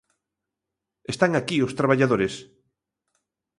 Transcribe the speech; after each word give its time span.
Están 1.13 1.31
aquí 1.35 1.57
os 1.65 1.75
traballadores. 1.79 2.33